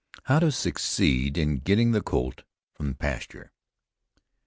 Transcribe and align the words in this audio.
HOW 0.23 0.39
TO 0.39 0.51
SUCCEED 0.51 1.37
IN 1.37 1.57
GETTING 1.59 1.91
THE 1.91 2.01
COLT 2.01 2.41
FROM 2.73 2.95
PASTURE. 2.95 3.51